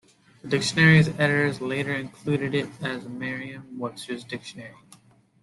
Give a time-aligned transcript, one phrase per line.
[0.41, 4.73] The dictionary's editors later included it as did Merriam Webster's Dictionary.